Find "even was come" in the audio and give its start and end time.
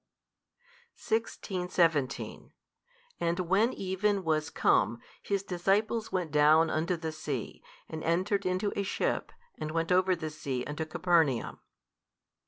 3.73-4.99